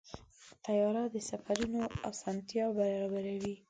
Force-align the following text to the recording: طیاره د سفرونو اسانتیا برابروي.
طیاره 0.65 1.03
د 1.13 1.15
سفرونو 1.29 1.81
اسانتیا 2.09 2.65
برابروي. 2.77 3.53